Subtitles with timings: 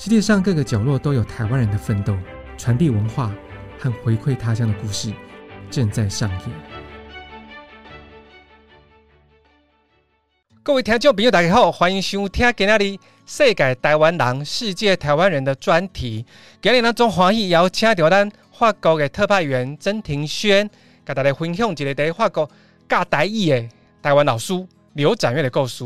[0.00, 2.16] 世界上各个角落都有台湾人的奋斗、
[2.56, 3.34] 传递文化
[3.80, 5.12] 和回馈他乡的故事，
[5.72, 6.40] 正在上演。
[10.62, 16.24] 各位听众朋友，大家好，欢迎收听今天的世界台湾人、世界台湾人的专题。
[16.62, 20.70] 今日咱总欢喜邀请到咱法国的特派员曾庭轩，
[21.04, 22.48] 跟大家分享一个在法国
[22.88, 23.68] 教台语的
[24.00, 25.84] 台湾老师刘展岳的故事。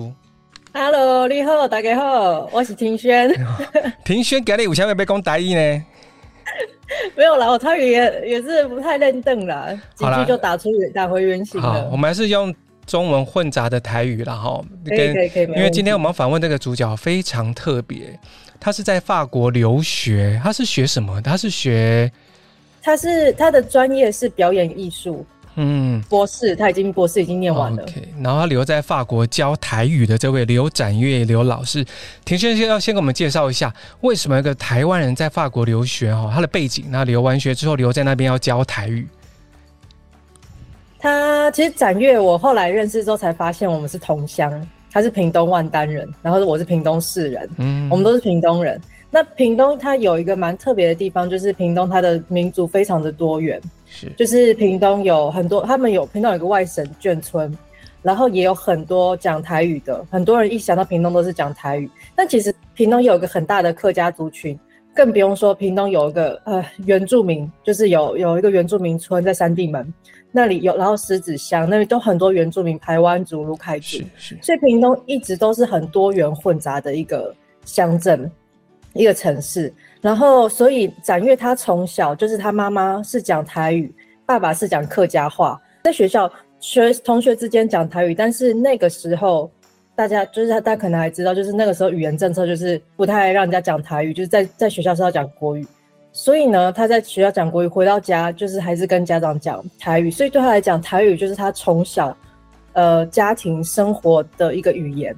[0.74, 3.30] Hello，你好，大家好，我是庭轩。
[4.02, 5.84] 庭轩，今日有啥要讲台语呢？
[7.14, 11.74] 没有啦，我台语也也是不太认真啦，几句就打出打回原形了。
[11.74, 12.54] 好，我们还是用
[12.86, 14.62] 中文混杂的台语啦哈。
[14.86, 18.18] 可以可以可以，因为今天我们访问这个主角非常特别，
[18.58, 21.20] 他是在法国留学，他是学什么？
[21.20, 22.10] 他是学，
[22.80, 25.26] 他是他的专业是表演艺术。
[25.56, 27.82] 嗯，博士，他已经博士已经念完了。
[27.82, 31.84] OK，然后他留在法国教台语的这位刘展月刘老师，
[32.24, 39.06] 田先生要先给我们介绍一下，为什么一个台湾人在法国留学哈，他的背景，那留完学之后留在那边要教台语。
[40.98, 48.80] 他其实展月，我后来认识之后才发现我们是同乡，他是屏东万丹人，然后我是屏东市人，嗯，我们都是屏东人。
[49.10, 53.60] 那屏东它有一个蛮特别的地方，就是屏东它的民族非常的多元。
[53.92, 57.54] 是，就是屏东有很多，他们有屏东有一个外省眷村，
[58.00, 61.90] 然后也有很多讲台语的，很多人一想到屏东都是讲台语。
[62.16, 64.58] 但其实屏东有一个很大的客家族群，
[64.94, 69.92] 更不用说屏东有一个呃原住民，就是有 有一个原住民村在三地门
[70.30, 73.98] 那里有，然后狮子乡那里都很多原住民，台湾族、鲁凯族，
[74.40, 77.34] 所以屏东一直都是很多元混杂的一个
[77.66, 78.30] 乡镇。
[78.94, 83.94] 一个城市，然后所以展越他从小就是他妈妈是讲台语，
[84.26, 89.48] 爸爸是讲客家话，在学校学同学之间讲台语，但是那个时候
[89.94, 95.64] 大家就是他大家可能还知道，就是那个时候语言政策就是不太让人家讲台语，就是在在学校是要讲国语，
[96.10, 102.16] 所以呢他在学校讲国语，回到家就是还是跟家长讲台语，所以对他来讲台语就是他从小
[102.72, 105.14] 呃家庭生活的一个语言，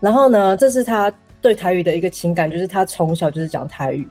[0.00, 1.10] 然后呢这是他。
[1.40, 4.06] 对台语的一个情感，就是他从小就是讲台语，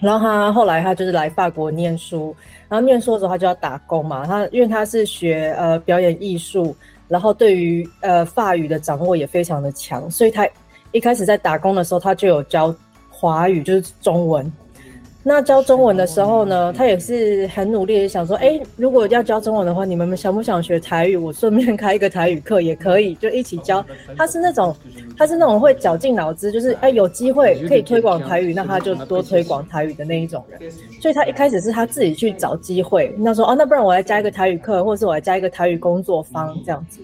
[0.00, 2.34] 然后他后来他就是来法国念书，
[2.68, 6.76] 然后念书的时候他就要打工嘛，他因为他是学呃表演艺术，
[7.08, 10.48] 然后对于呃法语的掌握也非常的强，所以他
[10.92, 12.74] 一开始在打工的时候，他就有教
[13.10, 14.50] 华语，就是中文。
[15.26, 21.16] 那教中文的时候呢，他也是很努力的想说，哎，如果要教中文的话，你们想不想学台语？
[21.16, 23.82] 我顺便开一个台语课也可以，就一起教。
[24.18, 24.76] 他是那种，
[25.16, 30.70] 他是那种会绞尽脑汁，就是哎有机会可以推广台语，那他就多推广台语的那一种人。
[31.00, 37.00] 所以他一开始是他自己去找机会，那说哦，那不然我来加一个台语课，或者是我来加一个台语工作坊这样子。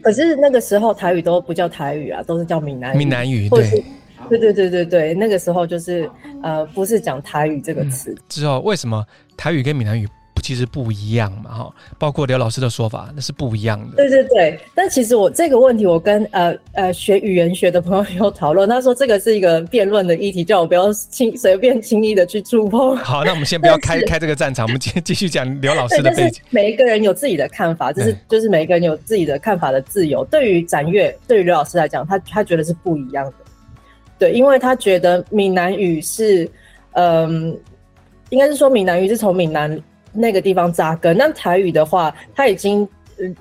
[0.00, 2.98] 可是那个时候台语都不叫台语啊，都是叫闽南语。
[2.98, 3.82] 闽南语对。
[4.28, 6.08] 对对对对对，那个时候就是
[6.42, 8.14] 呃，不是讲台语这个词。
[8.28, 9.04] 之后为什么
[9.36, 10.08] 台语跟闽南语
[10.42, 11.50] 其实不一样嘛？
[11.50, 13.96] 哈，包括刘老师的说法，那是不一样的。
[13.96, 22.96] 对对对，但其实我这个问题，我跟呃呃学语言学的朋友有讨论，他说这个是一个辩论的议题，叫我不要轻随便轻易的去触碰。
[22.96, 26.42] 好，那我们先不要开 开这个战场，我们继 继续讲刘老师的背景。
[26.48, 30.24] 每一个人有自己的看法，就是就是每一个人有自己的看法的自由。
[30.24, 33.32] 对于展越，对于刘老师来讲，他他觉得是不一样的。
[34.20, 36.46] 对，因为他觉得闽南语是，
[36.92, 37.58] 嗯，
[38.28, 39.82] 应该是说闽南语是从闽南
[40.12, 41.16] 那个地方扎根。
[41.16, 42.86] 那台语的话，它已经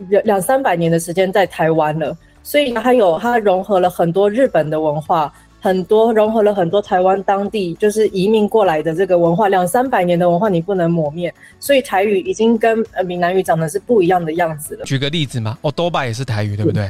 [0.08, 14.86] 两两三百年的时间在台湾了，所以它有它融合了很多日本的文化，很多融合了很多台湾当地就是移民过来的这个文化，两三百年的文化你不能抹灭，所以台语已经跟闽南语长得是不一样的样子了。
[14.86, 16.90] 举个例子嘛，哦，多巴也是台语，对不对？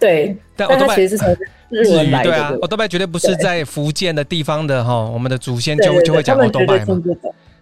[0.00, 1.36] 对，但它其实是从
[1.68, 2.30] 日文来的。
[2.30, 7.00] 对啊，欧多拜绝对不是在福建的地方的哈，我们的祖先就就会讲欧多拜嘛。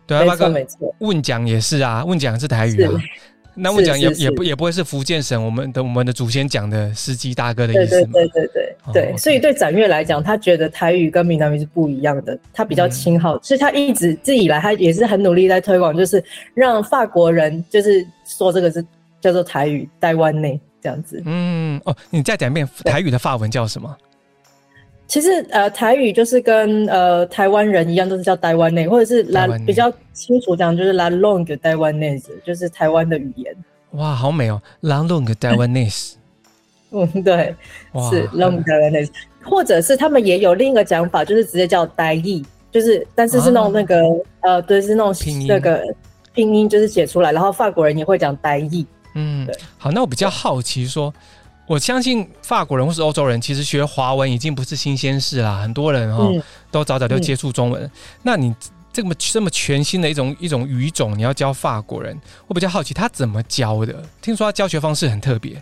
[0.07, 0.67] 对啊，那个
[1.01, 2.93] 问讲也是啊，问讲是台语啊。
[3.61, 8.01] 那问讲也也不也不会是福建省我们的我们的祖先讲的司机大哥的意思。
[8.05, 16.23] 对对对对对，所以对展越来讲，他觉得台语跟闽南语是不一样的，他比较亲好，所以他一直自己以来他也是很努力在推广，就是
[16.55, 18.85] 让法国人就是说这个是
[19.21, 20.61] 叫做台语，台湾内。
[20.81, 23.97] 这样子，嗯哦，你再讲一遍台语的法文叫什么？
[25.07, 33.57] 其实呃，台语就是跟呃台湾人一样，都是叫台湾内，或者是拉比较清楚讲，就是 La Langue Taiwanaise，就是台湾的语言。
[33.93, 36.13] 哇，好美哦，La Langue Taiwanaise。
[36.93, 37.55] 嗯，对，
[38.11, 39.09] 是 La Langue Taiwanaise，
[39.43, 44.03] 或者是他们也有另一个讲法，就是直接叫台语，就是但是是弄那个、
[44.41, 45.83] 啊、呃，对，是那种拼音那个
[46.35, 48.85] 拼音，就是写出来，然后法国人也会讲台语。
[49.15, 51.13] 嗯，好，那我比较好奇说，
[51.67, 55.61] 我相信法国人或是欧洲人，其实学华文已经不是新鲜事啦。
[55.61, 57.83] 很多人哈、哦嗯、都早早就接触中文。
[57.83, 57.91] 嗯、
[58.23, 58.55] 那你
[58.93, 62.17] 这么这么全新的一种一种语种，你要教法国人，
[62.47, 63.95] 我比较好奇他怎么教的？
[64.23, 65.61] 听说他教学方式很特别。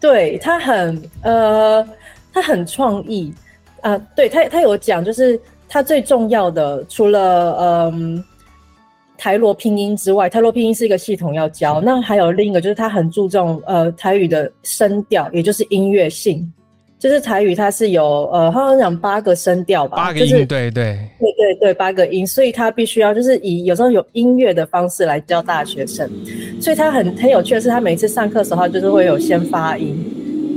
[0.00, 1.86] 对，他很呃，
[2.32, 3.32] 他很创意
[3.82, 3.98] 啊、呃。
[4.16, 8.16] 对他，他有讲，就是他最重要的，除了嗯。
[8.16, 8.29] 呃
[9.20, 11.78] 台罗拼音之外，台罗拼音是一个系统要教。
[11.78, 16.50] 那还有另一个，就是他很注重呃台语的声调，也就是音乐性。
[16.98, 26.10] 就是台语它是有呃，好像讲八个声调吧，八个音，就是、对对对对对，八个音，所以他必须要就是以有时候有音乐的方式来教大学生。
[26.60, 29.96] 所以他很很有趣的是，他每次上课的时候，他就是会有先发音。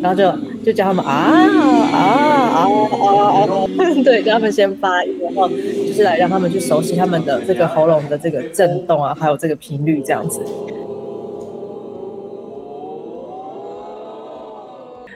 [0.03, 0.29] 然后就
[0.65, 3.47] 就叫他们啊啊啊啊啊！
[4.03, 10.41] 对，叫他们先发音，然后就是来让他们去熟悉他们的这个喉咙的这个震动啊，还有这个频率这样子。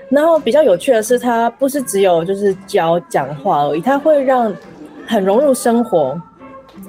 [0.10, 4.56] 然后比较有趣的是，它不是只有就是教讲话而已，它会让
[5.06, 6.18] 很融入生活。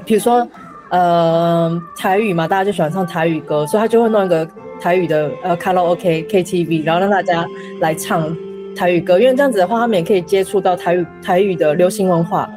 [0.05, 0.47] 比如说，
[0.91, 4.49] 呃，台语嘛，大家就喜欢唱台语歌，所以他就会弄一个。
[4.81, 7.47] 台语的呃卡拉 OK KTV，然后让大家
[7.81, 8.37] 来唱
[8.77, 12.49] 台语歌，因为这样子的话，他们也可以接触到台语台语的流行文化。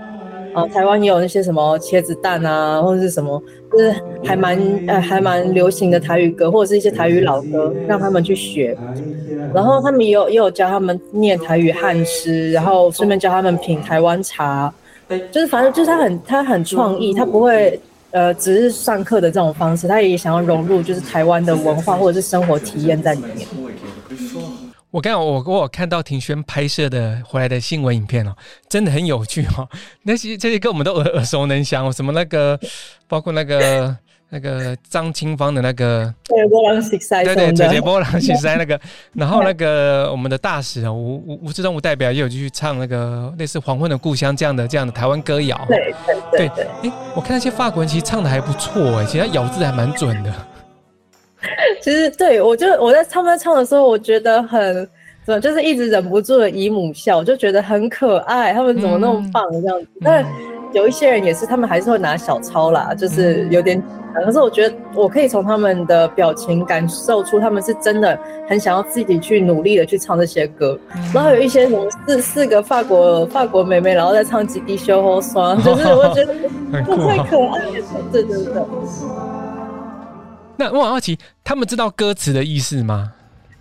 [0.54, 3.42] 啊、呃，台湾也有那些什么茄子蛋啊，或者是什么，
[3.72, 3.96] 就是
[4.26, 8.78] 还蛮呃还蛮流行的台语歌，或者是一些台语老歌，让他们去学。
[9.54, 14.74] 然后他们也有也有教他们念台语汉诗，然后顺便教他们品台湾茶，
[15.32, 17.80] 就是反正就是他很他很创意，他不会。
[18.12, 23.48] 呃，只是上课的这种方式，他也想要融入就是台湾的文化或者是生活体验在里面。
[24.90, 28.36] 我刚刚我我看到庭轩拍摄的回来的新闻影片哦，
[28.68, 29.68] 真的很有趣、哦。
[30.04, 32.60] 那些这些歌我们都耳耳熟能详，什么那个，
[33.08, 33.96] 包括那个。
[34.34, 38.80] 那个张清芳的那个，对波浪西塞，对对，姐姐波浪西塞那个，
[39.12, 45.94] 然后那个我们的大使啊，吴吴吴志忠吴代表也有去唱那个类似《黄昏的故乡》这样的这样的台湾歌谣，对
[46.32, 50.34] 对对，哎，我看那些法国人其实唱的还不错哎，其实他咬字还蛮准的。
[51.84, 54.88] 其实对我就我在他们在唱的时候，我觉得很
[55.26, 60.26] 怎么就是一直忍不住的姨母笑，我就觉得很可爱，他们怎么那么棒这样子，嗯、但
[60.72, 63.84] 有一些人也是，他们还是会拿小抄啦，就是有点。
[64.14, 70.78] 可是我觉得我可以从他们的表情感受出，他们是真的很想要自己去努力的去唱这些歌。
[71.14, 76.34] 然后有一些什么四四个法国法国妹妹，然后在唱《吉迪修后双》，就是我觉得
[76.72, 76.98] 太可
[77.48, 77.86] 爱了。
[78.12, 78.54] 对对对。
[80.58, 83.12] 那我好奇，他们知道歌词的意思吗？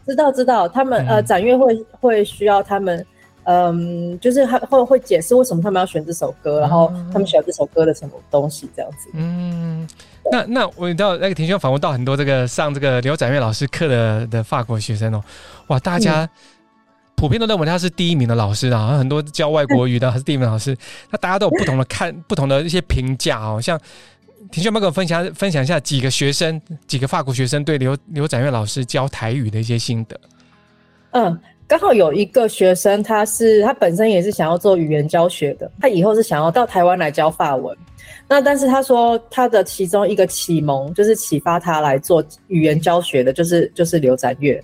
[0.06, 3.06] 知道知道，他们呃展乐会会需要他们。
[3.44, 9.08] 嗯，就是他会会解释为什么他们要选这首歌，然后他们选这首歌的什么东西这样子。
[9.14, 9.88] 嗯，
[10.30, 15.24] 那那我到那个庭轩访问到很多这个上这个刘展岳老师课的的法国学生哦，
[15.68, 16.28] 哇，大家
[17.16, 20.76] 普遍都认为他是第一名的老师啊，很多教外国语的还是第一名老师，
[21.10, 23.80] 那大家都有不同的看 不同的一些评价哦，像
[24.52, 30.20] 庭轩要不要跟我分享分享一下几个学生几个法国学生对刘刘展岳老师教台语的一些心得？
[31.12, 31.40] 嗯。
[31.70, 37.76] 刚好有一个学生，他是他本身也是想要做语言教学的，他以后是想要到台湾来教法文。
[38.28, 44.60] 那但是他说他的其中一个启蒙，就是启发他来做语言教学的，就是就是刘展岳，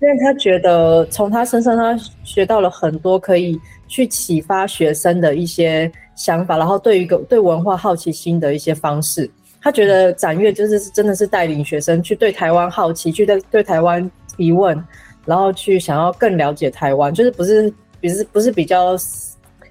[0.00, 1.94] 因为他觉得从他身上他
[2.24, 14.82] 学到了很多可以去启发学生的一些想法，然后对于一个对文化好奇心的一些方式，他觉得展岳就是真的是带领学生去对台湾好奇，去对对台湾提问。
[15.26, 18.96] 然后去想要更了解台湾，就是不是，不是不是比较，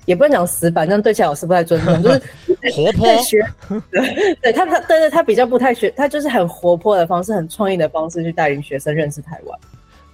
[0.06, 2.22] 也不能讲死板，这样对起来老师不太尊重，就是
[2.76, 3.44] 活泼学，
[4.42, 9.60] 对他他，但是他比较不太学，他就是很活泼的方式，很创意的方式去带领学生认识台湾。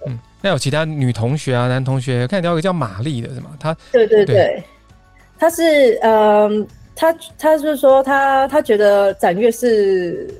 [0.06, 3.50] 嗯，那有其他女同学啊，男同学，看到一个叫玛丽的是吗？
[3.58, 4.64] 他对对对，对
[5.38, 10.32] 他是嗯，他他是说他他觉得展越是。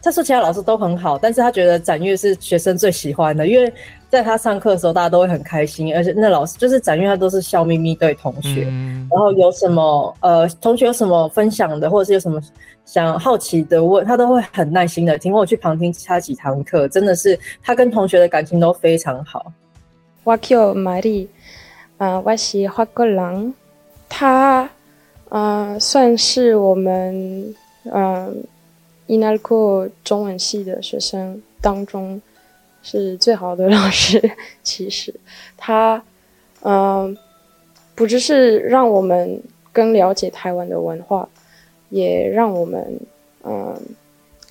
[0.00, 3.70] 他说其他老师都很好，但是他觉得展越是学生最喜欢的，因为
[4.08, 12.40] 在他上课的时候，大家都会很开心，而且那老师就是展岳，他都是笑眯眯对同学，嗯、然后有什么呃，同学有什么分享的，或者是有什么
[12.84, 15.32] 想好奇的问，他都会很耐心的听。
[15.32, 19.52] 我去旁听其他几堂课，真的是他跟同学的感情都非常好。
[20.24, 21.28] 我叫玛丽，
[21.98, 23.54] 啊，我是法国人，
[24.08, 24.68] 他
[25.28, 27.92] 啊、呃，算是我们嗯。
[27.92, 28.32] 呃
[29.10, 32.20] 伊奈库中文系的学生当中
[32.90, 34.18] 是最好的 老师。
[34.62, 35.14] 其实
[35.56, 36.02] 他，
[36.62, 37.16] 嗯、
[37.94, 39.42] 不只是让我们
[39.72, 41.28] 更了解台湾的文化，
[41.90, 43.00] 也让我们，
[43.44, 43.78] 嗯、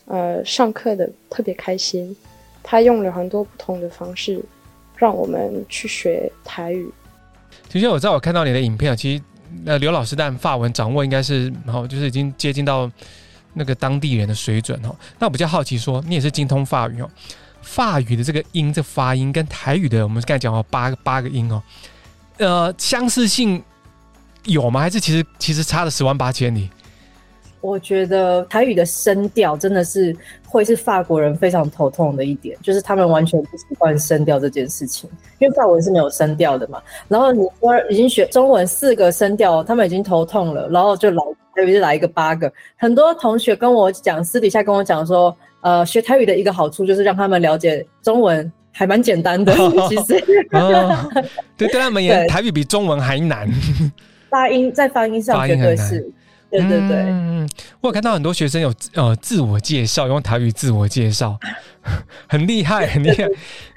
[0.06, 2.16] 呃，呃，上课的特别开心。
[2.62, 4.44] 他用了很多不同的方式，
[4.96, 6.88] 让我们去学台语。
[7.70, 9.24] 其实我知道，我看到你的影片，其实
[9.66, 12.90] 呃刘老师但法文掌握应该是，然后就是已经接近到
[13.54, 14.94] 那个当地人的水准哦。
[15.18, 17.10] 那我比较好奇说，你也是精通法语哦，
[17.68, 21.62] 法语的这个音这发音跟台语的我们刚才讲到八个八个音哦，
[22.38, 23.62] 呃，相似性
[24.46, 24.80] 有吗？
[24.80, 26.70] 还是其实其实差了十万八千里？
[27.60, 30.16] 我觉得台语的声调真的是
[30.48, 35.10] 会是法国人非常头痛的一点，就是他们完全不习惯声调这件事情，
[35.40, 36.82] 因为法文是没有声调的嘛。
[37.08, 41.24] 然后你说已经学中文四个声调，他们已经头痛了，然后就来
[41.56, 42.52] 台语就来一个八个。
[42.78, 49.54] 很多同学跟我讲，私底下跟我讲说，呃，学台语的一个好处就是让他们了解中文还蛮简单的，
[49.90, 50.46] 其实。
[50.52, 51.10] 哦、
[51.58, 53.50] 对，对他们也台语比中文还难。
[54.30, 56.12] 发音在发音上绝对是。
[56.50, 57.50] 对对对，嗯，
[57.82, 61.38] 我有看到很多学生有呃自我介绍，用台语自我介绍，
[62.26, 63.28] 很厉害， 很厉害。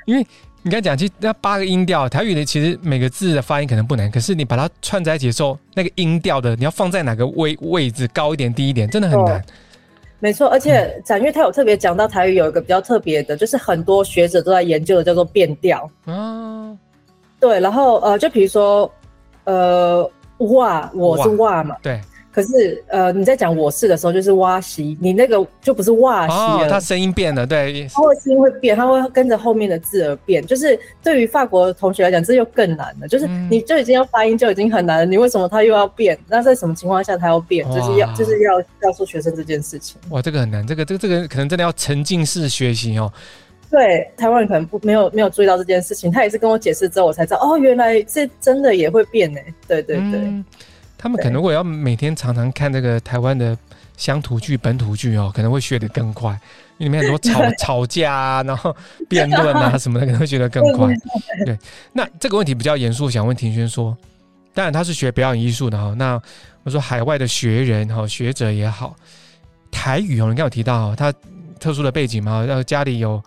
[0.06, 0.24] 因为
[0.62, 9.40] 你刚才讲，其实那八个音调，台语的其实每个字的发音可能不难，可是你把它串在一起的时候，那个音调的你要放在哪个位位置，高一点、低一点，真的很难。
[9.40, 9.42] 哦、
[10.20, 15.90] 没错，而且展越他有特别讲到台语有一个比较特别的，就是很多学者都在研究的，叫做变调。
[16.06, 16.78] 嗯，
[17.40, 18.90] 对，然后呃，就比如说
[19.44, 20.08] 呃，
[20.38, 22.00] 哇，我是哇嘛，对。
[22.32, 30.44] 可是，呃，你在讲我是的时候，就是哇西，你那个就不是哇西了，它声音变了，对，他会声音会变，他会跟着后面的字而变。
[30.46, 33.08] 就是对于法国同学来讲，这又更难了。
[33.08, 36.16] 就是你就已经要发音就已经很难了，你为什么他又要变？
[36.28, 37.66] 那在什么情况下他要变？
[37.72, 40.00] 就是要就是要告诉学生这件事情。
[40.10, 43.12] 哇，这个很难，这个这个这个可能真的要沉浸式学习哦。
[43.68, 49.40] 对，台湾人可能不没有没有注意到这件事情，他也是跟我解释之后，我才知道哦，原来这真的也会变呢。
[49.66, 50.20] 对对对。
[50.20, 50.44] 嗯
[51.02, 53.56] 他们可能如果要每天常常看这个台湾的
[53.96, 56.38] 乡土剧、本土剧哦，可能会学得更快，
[56.76, 58.76] 因为里面很多吵 吵架啊，然后
[59.08, 60.94] 辩论啊 什么的，可能会学得更快。
[61.46, 61.58] 对，
[61.94, 63.96] 那这个问题比较严肃，想问庭轩说，
[64.52, 66.20] 当然他是学表演艺术的哈，那
[66.64, 68.94] 我说海外的学人哈、学者也好，
[69.70, 71.10] 台语哦，你刚有提到他
[71.58, 73.22] 特殊的背景嘛，然后家里有。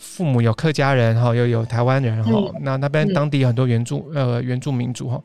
[0.00, 5.22] 父母有客家人哈，又有台湾人哈、嗯，那那边当地有很多原住、嗯、呃原住民族哈，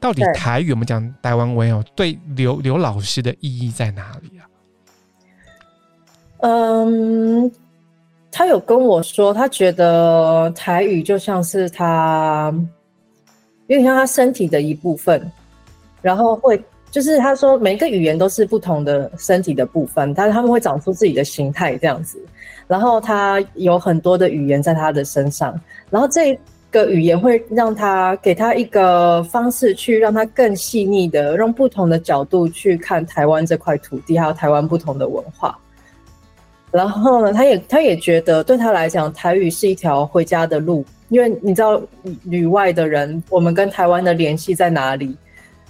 [0.00, 4.42] 到底台语我们讲台湾文哦，对刘刘老师的意义在哪里啊？
[6.38, 7.52] 嗯，
[8.32, 12.52] 他有跟我说，他觉得台语就像是他
[13.66, 15.30] 有点像他身体的一部分，
[16.02, 16.60] 然后会。
[16.90, 22.24] 就是他说，每个语言都是不同的身体的部分，但是他们会长出自己的形态这样子。
[22.66, 25.58] 然后他有很多的语言在他的身上，
[25.90, 26.38] 然后这
[26.70, 35.56] 个语言会让他给他一个方式，去让他更细腻的用不同的角度去看台湾这块土地，还有台湾不同的文化。
[36.70, 41.80] 然后呢，他也他也觉得对他来讲，台语是一条回家的路，因为你知道
[42.24, 45.16] 旅外的人，我们跟台湾的联系在哪里？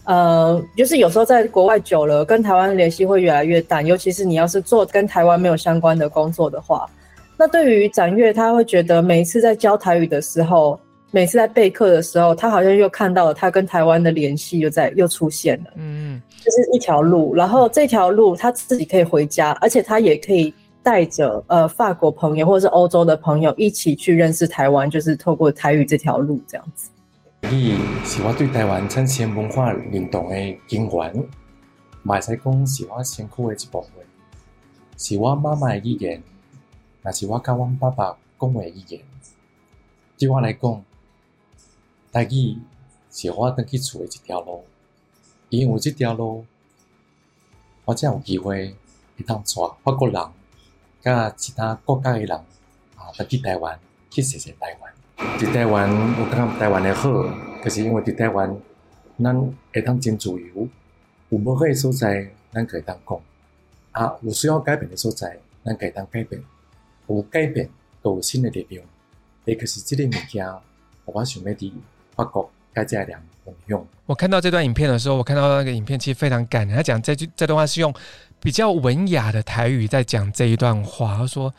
[0.04, 6.86] 呃，就是有时候在国外久了，跟台湾联系会越来越淡，尤其是你要是做跟台湾没有相关的工作的话，
[7.38, 10.78] 那对于展越，他会觉得每一次在教台语的时候，
[11.10, 26.90] 每次在备课的时候，他好像又看到了他跟台湾的联系又在又出现了，嗯，就是一条路，然后这条路他自己可以回家，而且他也可以带着呃法国朋友或者是欧洲的朋友一起去认识台湾，就是透过台语这条路这样子。
[27.50, 30.34] 你是我对台湾产生文化运动的
[30.66, 31.28] 根源，
[32.02, 33.90] 嘛会使讲是我辛苦的一部分，
[34.96, 36.22] 是我妈妈的语言，
[37.04, 39.02] 也是我跟阮爸爸讲的语言。
[40.16, 40.84] 对我来讲，
[42.10, 42.56] 台语
[43.10, 44.64] 是我登去厝的一条路，
[45.50, 46.46] 因为这条路，
[47.84, 48.74] 我才有机会
[49.18, 49.44] 去当带
[49.82, 50.22] 法国人，
[51.02, 52.30] 甲其他国家的人
[52.96, 54.94] 啊，登去台湾去认识台湾。
[55.16, 57.10] 在台湾，我感觉台湾的好，
[57.62, 58.54] 可、就是因为在台湾，
[59.22, 60.68] 咱会当真自由，
[61.28, 63.18] 有无好的所在，咱可以当讲；
[63.92, 66.42] 啊，有需要改变的所在，咱可以当改变。
[67.06, 67.68] 有改变，
[68.02, 68.84] 都有新的力量。
[69.44, 70.46] 也可是这个物件，
[71.04, 71.72] 我想要伫
[72.16, 73.20] 法国改这样
[73.66, 73.86] 用。
[74.06, 76.76] 我看到这段影片的时候，我看到那个影片其实非常感人。
[76.76, 77.94] 他讲这句这段话是用
[78.40, 81.54] 比较文雅的台语在讲这一段话，他说。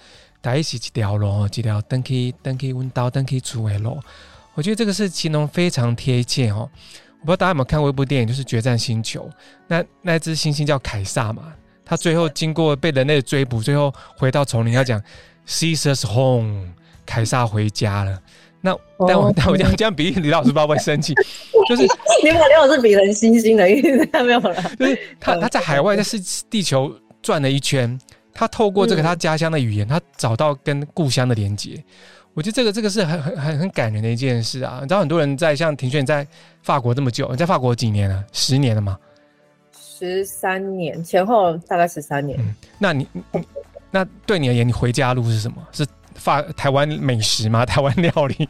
[0.46, 4.00] 台语是一条路，一条登去登去温刀登去厝的路。
[4.54, 6.70] 我觉得这个是形容非常贴切哦。
[7.22, 9.24] 我不知道大家有没有看过一部电影，就是《决战星球》。
[9.68, 11.52] 那那只猩猩叫凯撒嘛，
[11.84, 15.02] 他最后经过被人类追捕，最后回到丛林，要讲
[15.48, 16.68] “Caesar's home”，
[17.08, 18.22] 凯撒回家了。
[18.62, 21.16] 那但我但我这样这样比喻，李老师不知道会生气，
[21.68, 21.82] 就是
[22.24, 24.76] 你把李老师比成猩猩的意思，没有了。
[24.80, 26.20] 就是他他在海外，在是
[26.52, 28.00] 地球转了一圈。
[28.36, 31.82] 他透过这个他家乡的语言，他找到跟故乡的连接。
[32.34, 34.80] 我觉得这个这个是很很很很感人的一件事啊！
[34.82, 36.28] 你知道很多人在像庭轩在
[36.62, 38.22] 法国这么久，你在法国几年了？
[38.34, 39.00] 十年了吗？
[39.72, 42.38] 十三年前后，大概十三年。
[42.42, 43.08] 嗯，那你
[43.90, 45.66] 那对你而言，你回家路是什么？
[45.72, 47.64] 是法台湾美食吗？
[47.66, 48.50] 台湾料理？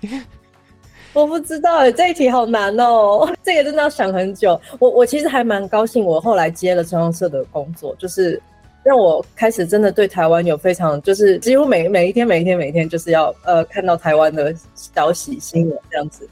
[1.13, 4.59] 我不知道哎，这一题好难哦， 这个真的要想很久。
[4.79, 8.41] 我我其实还蛮高兴，我后来接了中央社的工作，就是。
[8.85, 16.29] 让我开始真的对台湾有非常，就是几乎每每一天每一天每一天就是要呃看到台湾的小喜新闻这样子，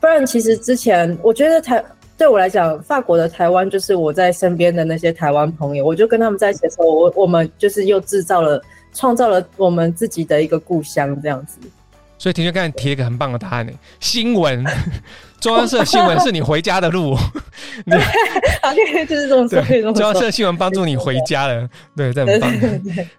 [0.00, 1.82] 不然其实之前我觉得台
[2.18, 11.58] 对我来讲，法国的台湾就是我在身边的那些台湾朋友，我就跟他们在一起的时候，我我们就是又制造了创造了我们自己的一个故乡这样子。
[12.18, 14.64] 所以庭轩刚才提了一个很棒的答案呢，新闻。
[15.40, 17.14] 中央社新闻是你回家的路，
[17.84, 19.82] 对，就是这种对。
[19.82, 22.50] 中央社新闻帮助你回家了，对，这很棒。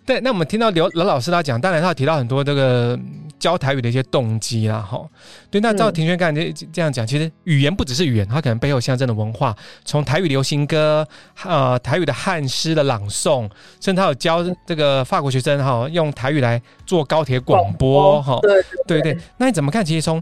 [0.03, 2.99] 对，那我们听到刘刘老师他讲，当然他提到很多这个
[3.45, 5.07] 教台语的一些动机啦，哈。
[5.51, 11.07] 对，那照庭轩刚才这这样讲，其实语言不只是语言，它可能背后象征的文化，从台语流行歌，
[11.43, 13.47] 呃，台语的汉诗的朗诵，
[13.79, 18.39] 甚至他有教这个法国学生哈，用台语来做高铁广播，哈。
[18.41, 19.15] 对对对。
[19.37, 19.85] 那你怎么看？
[19.85, 20.19] 其实从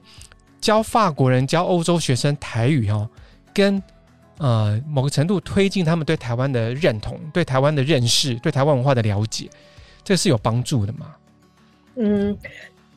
[0.59, 3.07] 教法国人教欧洲学生台语哦，
[3.53, 3.81] 跟
[4.39, 9.49] 呃某个程度推进他们对台湾的认同、对台湾的认识、对台湾文化的了解，
[10.03, 11.15] 这是有帮助的吗？
[11.95, 12.35] 嗯，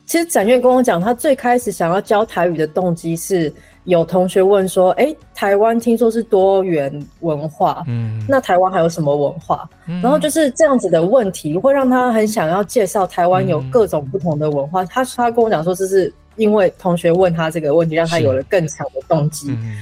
[0.07, 14.81] 其实展愿跟我讲，他最开始想要教台语的动机是有同学问说：“哎，台湾听说是多元文化，嗯，那台湾还有什么文化？”嗯，然后就是这样子的问题，会让他很想要介绍台湾有各种不同的文化。
[14.83, 16.11] 嗯，他他跟我讲说这是。
[16.37, 19.77] 因为同学问他这个问题，让他有了更强的动机，嗯、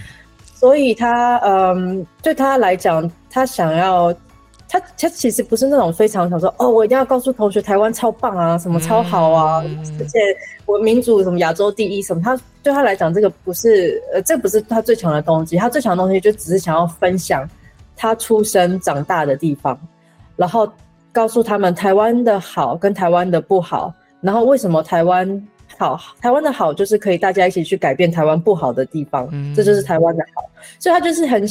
[0.53, 4.15] 所以他嗯，对他来讲，他想要
[4.67, 9.63] 他他其实不是那种非常想说哦，我一定要告诉同学台湾超棒啊，什么超好啊，
[10.00, 10.19] 而且
[10.65, 17.48] 我民主什么亚洲第一什么，他对他来讲这个不是呃，这不是他最强的动机，他最强的东西就只是想要分享
[17.95, 19.79] 他出生长大的地方，
[20.36, 20.67] 然后
[21.12, 25.48] 告诉他们台湾的好跟台湾的不好，然后为什么台湾。
[25.77, 30.42] 好，台湾的好就是可以大家一起去改变台湾不好的地方，嗯、这就是台湾的好。
[30.79, 31.46] 所以他就是很，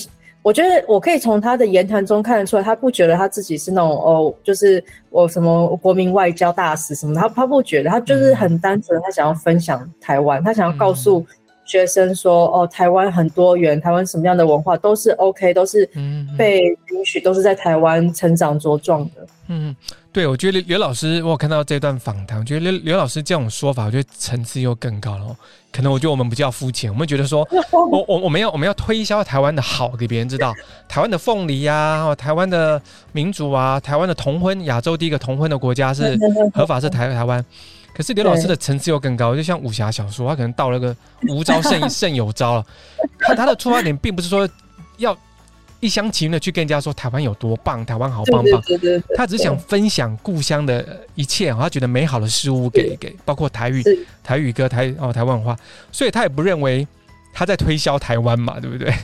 [0.45, 11.25] 我觉得我可以从他的言谈中看得出来，他不觉得他自己是那种哦，就是我什么国民外交大使什么的，他他不觉得，他就是很单纯，他想要分享台湾，他想要告诉
[11.65, 15.89] 学生说，哦，台湾很多元，台湾什么样的文化都是 OK，都是
[16.37, 19.27] 被允许，都是在台湾成长茁壮的。
[19.49, 19.75] 嗯。
[20.13, 25.37] 对，我觉得刘老师，我有看到这段访谈，我觉得刘刘老师这种说法，我觉得层次又更高了。
[25.73, 27.45] 可能我觉得我们比较肤浅，我们觉得说，
[27.91, 30.55] 我我我们要我们要推销台湾的好给别人知道，
[30.89, 36.17] 台湾的凤梨呀，台湾的民主啊，台湾的同婚，亚洲第一个同婚的国家是
[36.55, 37.45] 合法是台台湾。
[37.95, 40.95] 可是刘老师的层次又更高，就像武侠小说，他可能到了个
[41.29, 42.67] 无招胜胜有招了。
[43.21, 44.49] 他他的出发点并不是说
[44.99, 45.17] 要。
[45.81, 48.59] 一厢情愿的去跟人家说台湾有多棒，台湾好棒棒。
[48.63, 50.83] 对对对对，他只是想分享故乡的
[51.15, 53.83] 一切，他觉得美好的事物给给，包括台语、
[54.23, 55.55] 台语歌、台哦台湾话，
[55.93, 56.89] 所以他也不认为
[57.35, 58.95] 他在推销台湾嘛，对不对？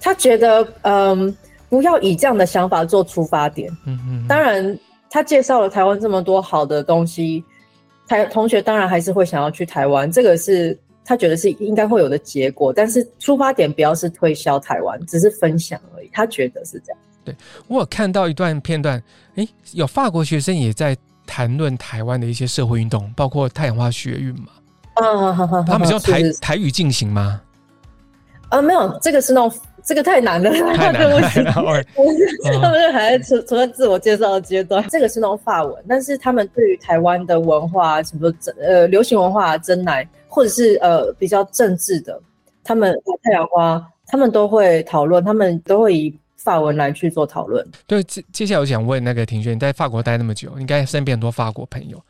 [0.00, 1.36] 他觉得嗯，
[1.68, 3.70] 不要以这样的想法做出发点。
[3.84, 4.26] 嗯嗯。
[4.26, 4.78] 当然，
[5.10, 7.44] 他介绍了台湾这么多好的东西，
[8.06, 10.78] 台同学当然还是会想要去台湾，这个是。
[11.06, 16.08] 他觉得是应该会有的结果，但是出发点不要是推销台湾，只是分享而已。
[16.10, 16.98] 他觉得是这样。
[17.22, 17.36] 对，
[17.68, 18.98] 我有看到一段片段，
[19.34, 24.46] 诶，有法国学生也在谈论台湾的一些社会运动，包括太阳花学运嘛。
[24.94, 27.38] 啊，他们是用台台语进行吗？
[28.48, 29.58] 啊，没有，这个是那种。
[29.84, 31.20] 这个太难了，太难 了。
[32.60, 34.82] 他们还在除除了自我介绍的阶段。
[34.88, 42.18] 这个是那种法文，但是他们对于台湾的文化，什么呃流行文化、真奶，或者是呃比较政治的，
[42.62, 47.66] 他们太阳花，他们都会讨论，他们都会以法文来去做讨论。
[47.86, 52.02] 对，接接下来我想问那个庭轩，你在法国待那么久，应该身边很多法国朋友。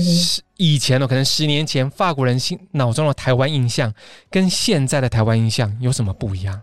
[0.00, 3.92] 十以前呢，可能十年前法国人心脑中的台湾印象，
[4.30, 6.60] 跟现在的台湾印象有什么不一样？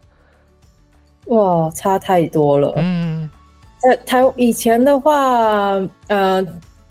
[1.26, 2.74] 哇，差太多了。
[2.78, 3.30] 嗯，
[3.80, 6.46] 在台以前的话，呃，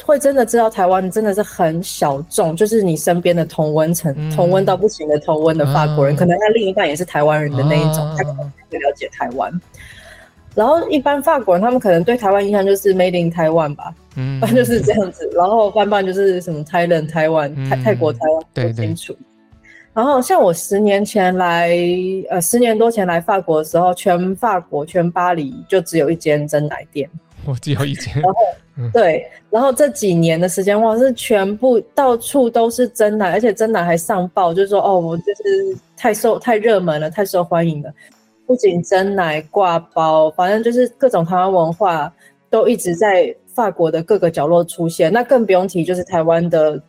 [0.04, 8.38] 会真的知道台湾真的是很小众，就是你身边的同温层、嗯、同温到不行的同温的法国人，嗯、可能他另一半也是台湾人的那一种，嗯、他可能
[8.70, 9.52] 会了解台湾。
[10.54, 15.26] 然后一般法国人他们可能对台湾印象就是 Made in Taiwan 吧，嗯， 就是这样子。
[15.34, 18.18] 然后半半就是什么 Thailand 台湾、泰泰国台
[18.54, 19.16] 湾，不清楚。
[19.94, 21.70] 然后像我十年前来，
[22.31, 27.11] 呃，十年多前来法国的时候，全法国全巴黎就只有一间真奶店，
[27.44, 28.14] 我只有一间。
[28.14, 28.38] 然后、
[28.78, 37.92] 嗯、对，然后这几年的时间，哇，是全部到处都是真奶，而且真奶还上报，就是说哦，我就是太受太热门了，太受欢迎了。
[38.46, 42.11] 不仅真奶挂包，反正就是各种台湾文化
[42.48, 45.12] 都一直在法国的各个角落出现。
[45.12, 46.83] 那更不用提，就是台湾的。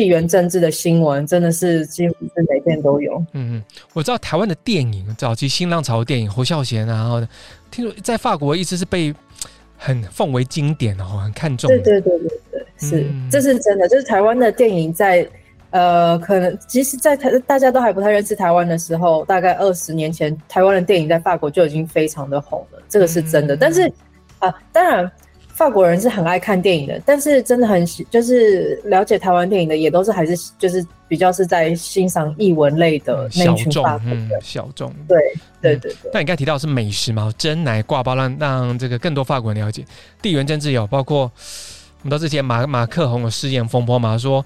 [0.00, 3.18] 地缘政治的新闻真的是几乎是每天都有。
[3.34, 7.20] 嗯嗯，我知道台湾的电影，早期新浪潮的电影，侯孝贤啊，然后
[7.70, 9.14] 听说在法国一直是被
[9.76, 11.68] 很奉为经典哦，很看重。
[11.68, 13.86] 对对对对对，是，嗯、这是真的。
[13.88, 15.28] 就是台湾的电影在
[15.68, 23.54] 呃，可能其实，在台大家都还不太认识台湾的时候，大概二十年前，台湾的电影在法国就已经非常的红了，这个是真的。
[23.54, 23.86] 嗯、但是
[24.38, 25.12] 啊、呃，当然。
[25.54, 34.90] 法国人是很爱看电影的，但是真的很喜，就是了解台湾电影的，也都是还是就是比较是在欣赏艺文类的那群法国人，小众。
[35.06, 35.18] 对
[35.60, 36.10] 对对对。
[36.12, 39.84] 但你刚才提到的是美食嘛，真奶挂包让让这个更多法国人了解
[40.22, 41.30] 地缘政治有，包括
[42.02, 44.42] 我们到之前马马克宏有失言风波嘛，说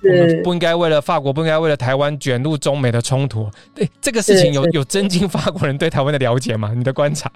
[0.00, 3.50] 是不应该为了法国不应该为了台湾卷入中美的冲突。
[3.74, 6.72] 对这个事情有有增进法国人对台湾的了解吗？
[6.74, 7.30] 你的观察？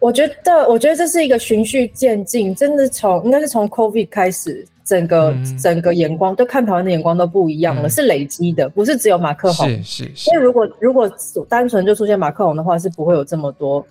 [0.00, 9.68] 我觉得，我觉得这是一个循序渐进，真的从应该是从 COVID 开始，整个、嗯、整个眼光，对看台湾的眼光都不一样了，嗯、是累积的，不是只有马克宏。
[9.68, 10.30] 是是是。
[10.30, 11.08] 因为如果如果
[11.48, 13.86] 单纯就出现马克宏的话，是不会有这么多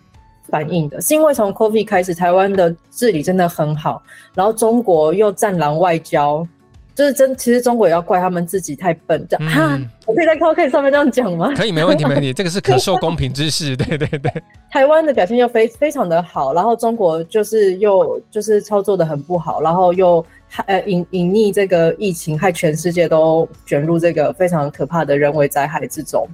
[0.47, 0.99] 反应的。
[0.99, 4.01] 是因为从 COVID 开始，台湾的治理真的很好，
[4.33, 6.45] 然后中国又战狼外交。
[6.99, 11.53] 就是真，其实中国也要怪他们自己太笨，这样、我可以在 Podcast 上面这样讲吗？
[11.55, 14.29] 可以，没问题，没问题，这个是可受公平之事，对对对。
[14.69, 20.25] 台湾的表现又非非常的好，然后中国就是又就是操作的很不好，然后又
[20.65, 26.27] 呃隐隐匿这个疫情，害全世界都卷入这个非常可怕的人为灾害之中。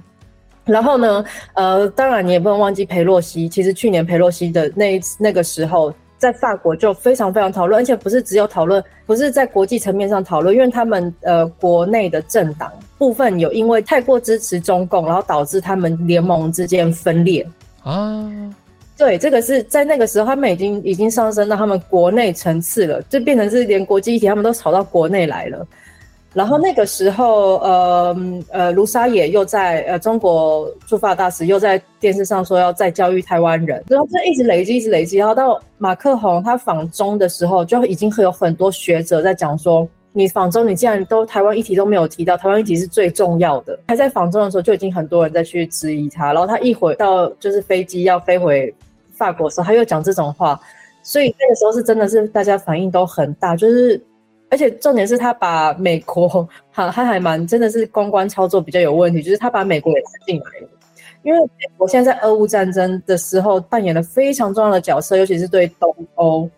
[0.64, 1.24] 然后呢，
[1.54, 5.94] 呃，当然你也不能忘记裴洛西，其实去年裴洛西的那那个时候。
[6.18, 17.46] 在法国就非常非常讨论，而且不是只有讨论，不是在国际层面上讨论，因为他们呃国内的政党部分有因为太过支持中共，然后导致他们联盟之间分裂
[17.82, 18.30] 啊。
[18.98, 25.66] 对，这个是在那个时候，他们已经已经上升到他们国内层次了，就变成是连国际议题他们都吵到国内来了。
[26.36, 28.16] 然后那个时候，呃
[28.50, 43.78] 呃，卢沙野又在呃中国驻法大使又在电视上说要再教育台湾人，然后这一直累积，一直累积，然后到马克宏他访中的时候，就已经有很多学者在讲说，你访中你竟然都台湾议题都没有提到，台湾议题是最重要的。
[43.88, 48.70] 还在访中的时候，就已经很多人在去质疑他，然后他一回到就是飞机要飞回
[49.14, 50.60] 法国的时候，他又讲这种话，
[51.02, 53.98] 所以那个时候是真的是大家反应都很大，就是。
[54.48, 56.28] 而且重点是他把美国，
[56.70, 60.68] 哈，他还蛮真的是公关操作比较有问题，就是他把美国也拉进来了，
[61.24, 66.48] 因为美国现在在俄乌战争的时候扮演了非常重要的角色，尤其是对东欧、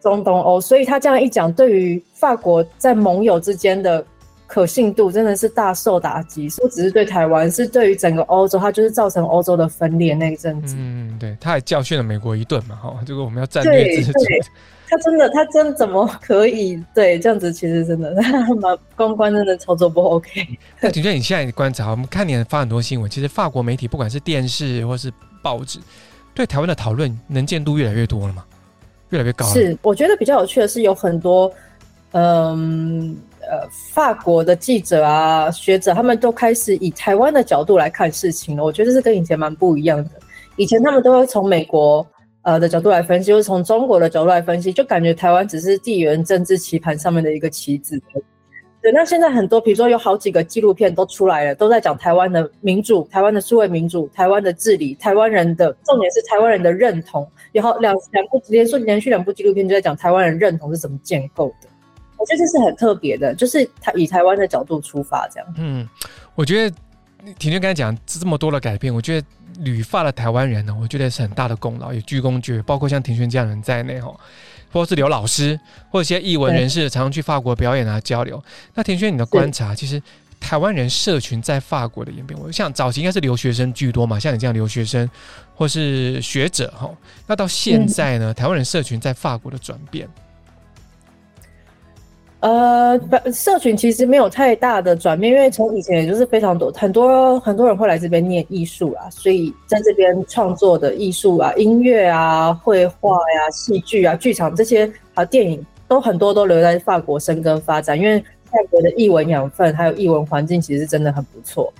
[0.00, 4.04] 中东欧，所以他这样一讲，对于法国在盟友之间的
[4.48, 10.74] 可信度真的是大受打击，不只是对台湾，是对于整个欧洲，他就是造成欧洲的分裂那一阵子。
[10.76, 14.18] 嗯，对，他还教训了美国一顿嘛，哈，这个我们要战略自主。
[14.88, 17.52] 他真的，他真怎么可以对这样子？
[17.52, 20.46] 其实真的， 他把公关真的操作不 OK。
[20.80, 25.80] 那 的确，你现在观察，我们看你发很多新闻，其实法国媒体不管是电视或是报纸，
[26.34, 28.44] 对台湾的讨论能见度越来越多了嘛？
[29.10, 29.52] 越来越高了。
[29.52, 31.52] 是，我觉得比较有趣的是，有很多
[32.12, 38.62] 嗯呃法国的记者啊学者，他们都开始以台湾的角度来看事情了。
[38.62, 40.10] 我觉得是跟以前蛮不一样的。
[40.56, 42.06] 以前他们都会从美国。
[42.46, 48.00] 呃的角度来分析，就是从中国的角度来分析，就感觉台湾只是地缘政治棋盘上面的一个棋子。
[48.80, 57.28] 对，那现在很多，比如说有好几个纪录片都出来了，都在讲台湾的民主、台湾的数位民主、台湾的治理、台湾人的重点是台湾人的认同。
[57.50, 61.68] 然后两两部连续连续两部纪录片就在讲台湾人认同是怎么建构的。
[62.16, 65.54] 我觉得这是很特别的，就是台以台湾的角度出发这样。
[65.58, 65.88] 嗯，
[66.36, 66.76] 我觉得
[67.40, 69.26] 婷婷刚才讲这么多的改变，我觉得。
[69.60, 74.14] 旅法的台湾人呢，我觉得是很大的功劳，也居功厥，包括像庭轩这样的人在内哈，
[74.72, 75.58] 或是刘老师，
[75.90, 78.42] 或者一些艺文人士，常常去法国表演啊交流。
[78.74, 80.02] 那庭轩，你的观察，其实
[80.38, 85.08] 台湾人社群在法国的演变，我想早期应该是留学生居多嘛，像你这样留学生
[85.54, 86.90] 或是学者哈，
[87.26, 90.08] 那到现在呢，台湾人社群在法国的转变。
[92.40, 93.00] 呃，
[93.32, 111.72] 社群其实没有太大的转变，因为从以前也就是非常多很多很多人会来这边念艺术啊，所以在这边创作的艺术啊、音乐啊、绘画呀、戏剧啊、剧场这些啊电影都很多都留在法国生根发展，因为法国的艺文养分还有艺文环境其实真的很不错。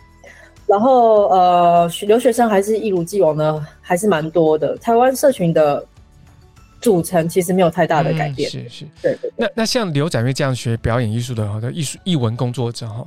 [0.67, 5.85] 然后呃，留学生还是一如既往的还是蛮多的，台湾社群的。
[6.81, 8.49] 组成其实没有太大的改变。
[8.49, 9.33] 嗯、是是，对，对，对。
[9.37, 13.07] 那那像刘展岳这样学表演艺术的好的艺术艺文工作者哈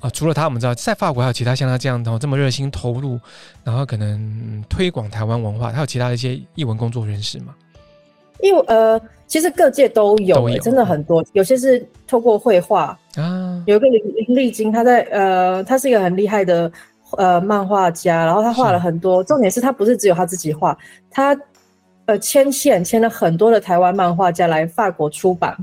[0.00, 3.18] 啊，除了他，我们知道在法国还有其他像他这样的这么热心投入，
[3.62, 7.54] 然后可能推广台湾文化，还有其他的一些艺文工作人士吗？
[8.40, 11.24] 因为呃，其实各界都有，都有真的很多。
[11.32, 16.70] 有些是透过绘画啊，有一个林立晶，他在呃，他是一个很厉害的
[17.16, 19.24] 呃漫画家，然后他画了很多。
[19.24, 20.76] 重点是他不是只有他自己画，
[21.08, 21.34] 他
[22.06, 25.56] 呃牵线牵了很多的台湾漫画家来法国出版。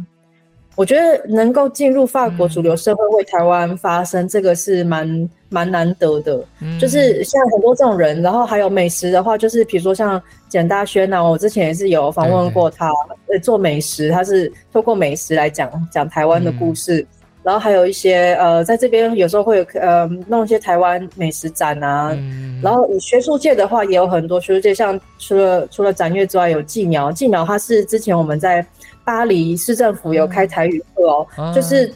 [0.78, 6.44] 我觉得能够进入法国主流社会为台湾发声，嗯、这个是蛮蛮难得的。
[6.62, 12.90] 嗯、就是像很多这种人，然后还有美食的话，就是比如说像简大轩呐，我之前也是有访问过他，
[13.28, 17.02] 呃，做美食，他是透过美食来讲讲台湾的故事。
[17.02, 17.08] 嗯、
[17.44, 22.12] 然后还有一些呃，在这边有时候会有呃弄一些台湾美食展啊。
[22.14, 28.66] 嗯、然后以学术界的话，也有很多学术界，像除了除了展越之外，有纪苗，纪苗他是之前我们在。
[29.04, 31.88] 巴黎市政府有开台语课哦，嗯、就是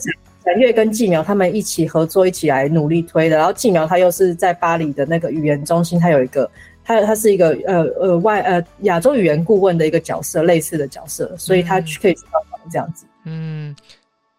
[0.43, 3.38] 展越跟纪苗他们一起合作，一起来努力推的。
[3.38, 6.49] 然后纪苗他又是在巴黎的那个语言中心，他有一个，
[6.84, 13.05] 他他是一个呃呃外呃亚洲语言顾问的一个角色，类似的角色，所以他可以去帮忙这样子。
[13.25, 13.73] 嗯，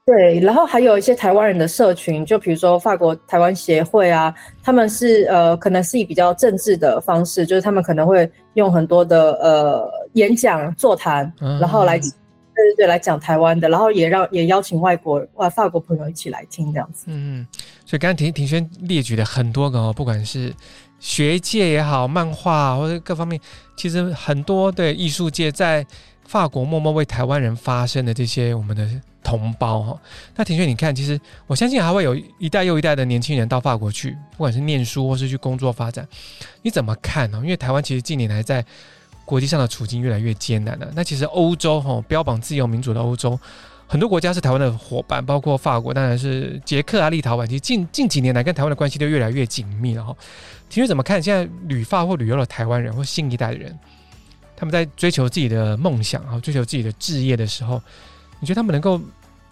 [0.06, 0.40] 对。
[0.40, 12.00] 然后还有一些台湾人的社群，就比如说法国台湾协会啊，他们是呃可能是以比较政治的方式，就是他们可能会用很多的呃演讲座谈，然后来。
[12.56, 17.04] 对对对，来讲台湾的，然后也让也邀请外国外法国朋友一起来听这样子。
[17.06, 17.46] 嗯嗯，
[17.84, 20.50] 所以刚刚庭庭轩列举了很多个哦，不管是
[20.98, 23.38] 学界也好，漫画或者各方面，
[23.76, 25.84] 其实很多的艺术界在
[26.26, 28.88] 法国默默为台湾人发声的这些我们的
[29.26, 30.00] 同胞哈。
[30.36, 36.06] 那庭轩，你看，其实我相信还会有一代又一代的年轻人到法国去，不管是念书或是去工作发展，
[36.62, 37.40] 你怎么看呢？
[37.42, 38.64] 因为台湾其实近年来在
[39.24, 40.88] 国际上的处境越来越艰难了。
[40.94, 43.36] 那其实欧洲哈，标榜自由民主的欧洲，
[43.88, 47.44] 很多国家是台湾的伙伴，包括法国，当然是捷克啊、立陶宛。
[47.44, 50.16] 其实近近几年来，跟台湾的关系都越来越紧密了哈。
[50.68, 53.76] 庭轩怎么看现在旅法或旅游的台湾人或新一代的人，
[54.56, 57.82] 他们在追求自己的梦想啊，追求自己的置业的时候，
[58.40, 59.00] 你觉得他们能够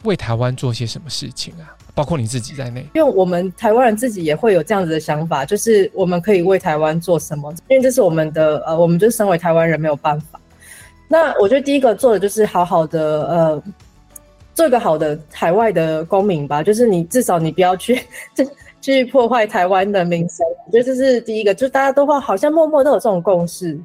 [0.02, 1.74] 为台湾做些什么事情啊？
[1.94, 7.54] 包括你自己在内，因为我们台湾人自己也会有这样子的想法，就是我们可以为台湾做什么？
[7.68, 10.40] 因为这是我们的呃，我们就身为台湾人没有办法。
[11.06, 13.62] 那我觉得第一个做的就是好好的呃，
[14.54, 18.00] 做一个好的海外的公民吧，就是你至少你不要去
[18.82, 20.44] 去破坏台湾的名声。
[20.66, 23.78] 我觉得这是第一个，就大家都会好像默默都有这种共识，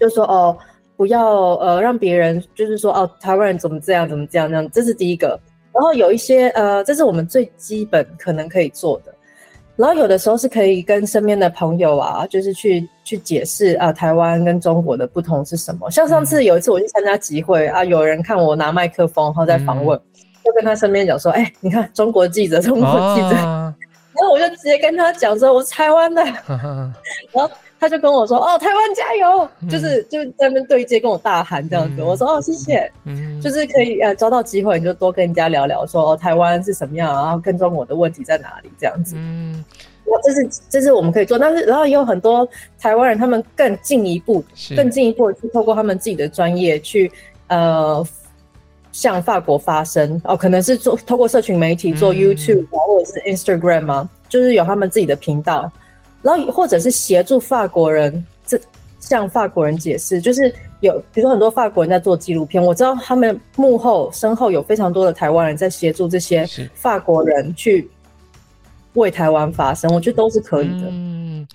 [0.00, 0.56] 就说哦，
[0.98, 5.38] 不要呃让别人就是说哦，台湾人怎么这样怎么这样这样，这是第一个。
[5.72, 9.14] 然后有一些呃，这是我们最基本可能可以做的。
[9.76, 15.88] 然后有的时候是可以跟身边的朋友啊，就是去去解释啊，台湾跟中国的不同是什么。
[15.88, 23.36] 像上次有一次我去参加集会啊，有人看我拿麦克风，然后在访问，嗯、就跟他身边讲说：“哎，你看中国记者，中国记者。
[23.36, 23.72] 哦”
[24.18, 26.24] 然后我就直接跟他讲说：“我是台湾的。
[26.24, 26.92] 呵呵”
[27.30, 27.48] 然后。
[27.80, 32.02] 他就跟我说：“哦，台湾加油！”嗯、就是就在那边对接跟我大喊这样子。
[32.02, 32.90] 嗯、我说：“哦，谢谢。
[33.04, 39.14] 嗯”就是可以呃，抓到机会你就多跟人家聊聊说，说、哦、台湾是什么样，然后跟中国的问题在哪里这样子。
[39.16, 39.64] 嗯，
[40.24, 42.48] 这是这是我们可以做，但是然后也有很多
[42.80, 44.44] 台湾人，他们更进一步，
[44.76, 47.10] 更进一步去透过他们自己的专业去
[47.46, 48.04] 呃
[48.90, 55.70] 向法国发声哦，可能是做透过社群媒体做 YouTube、嗯、或者是 Instagram 啊，就是有他们自己的频道。
[56.22, 58.60] 然后或者是协助法国人，这
[58.98, 67.88] 向法国人解释，就是有比如说很多法国人在做纪录片，我知道他们幕后身后有非常多的台湾人在协助这些法国人去
[68.94, 70.88] 为台湾发声，我觉得都是可以的。
[70.90, 71.46] 嗯，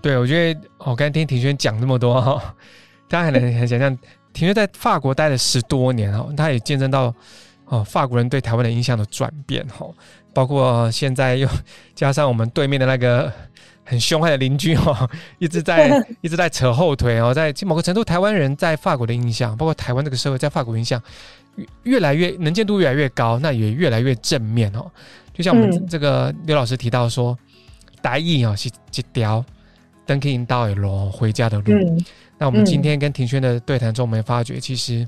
[0.00, 2.54] 对，我觉得我刚才听庭轩讲那么多哈，
[3.08, 3.94] 大家很能很想象，
[4.32, 7.14] 庭轩在法国待了十多年哈，他也见证到
[7.66, 9.86] 哦法国人对台湾的印象的转变哈，
[10.32, 11.46] 包括现在又
[11.94, 13.30] 加上我们对面的那个。
[13.86, 21.00] 很凶悍的邻居哦， 一直在 一直在扯后腿哦，在某个程度，台湾人在法国的印象，包括台湾这个社会在法国印象
[21.54, 24.84] 越越来越能见度越来越高，那也越来越正面哦。
[25.32, 27.38] 就像我们这个刘老师提到说，
[28.02, 29.44] 台语哦是一条
[30.04, 31.72] 登可以到罗回家的路。
[31.72, 32.04] 嗯、
[32.38, 35.06] 那我们今天跟庭轩的对谈中，我们发觉其实，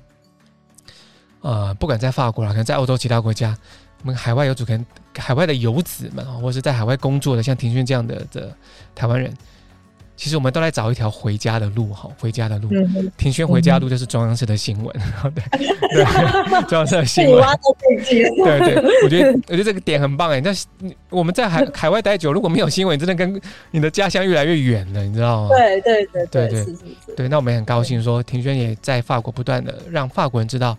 [1.40, 3.56] 呃，不管在法国啦，可能在欧洲其他国家。
[4.02, 8.56] 我们海外有主，可能海外的游子们，或者是在海外工作的，像庭轩这样的的
[8.94, 9.32] 台湾人，
[10.16, 12.68] 其实我们都来找一条回家的路哈，回家的路。
[13.16, 14.96] 庭轩回家路就是中央社的新闻，
[15.34, 15.42] 对
[16.04, 17.44] 对，中央社的新闻。
[18.44, 20.52] 对对，我觉得我觉得这个点很棒哎，那
[21.10, 23.40] 我们在海海外待久，如果没有新闻，真的跟
[23.72, 25.48] 你的家乡越来越远了，你知道吗？
[25.56, 26.76] 对对对对对
[27.16, 30.78] 对，那我们也很高兴说，庭轩也在法国不断的让法国人知道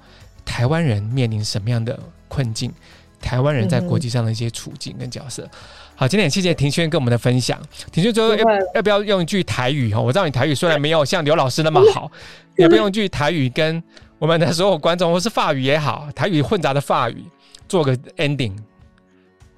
[0.49, 2.73] 台湾人面临什么样的困境，
[3.21, 5.47] 台湾人在国际上的一些处境跟角色。
[5.95, 7.61] 好，今天也谢谢庭轩跟我们的分享。
[7.91, 10.01] 庭轩最后要要不要用一句台语哈？
[10.01, 12.11] 我知道你台语虽然没有像刘老师那么好，
[12.57, 13.81] 也不要用一句台语跟
[14.17, 17.23] 我们的所有观众，或是法语也好，台语混杂的法语
[17.67, 18.57] 做个 ending？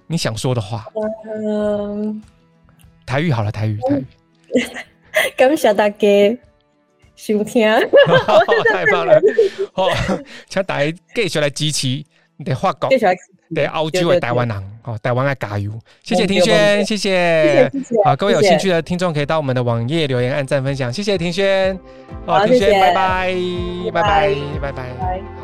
[0.07, 0.85] 你想说的话？
[1.25, 2.21] 嗯，
[3.05, 4.05] 台语好了，台语台语。
[5.37, 6.37] 感谢大家
[7.21, 7.69] 收听，
[8.73, 9.21] 太棒了！
[9.73, 9.87] 好，
[10.49, 11.87] 请大家继续来支持
[12.37, 12.89] 你的法国。
[13.53, 15.71] 对，澳洲的台湾人哦，台湾要加油！
[16.01, 17.69] 谢谢庭轩，谢谢。
[18.03, 20.91] 好，各位有兴趣的听众可以到我们的网页留言、按赞、分享。
[20.91, 21.77] 谢谢庭轩，
[22.25, 23.35] 好，庭轩，拜拜，
[23.93, 25.40] 拜拜，拜拜。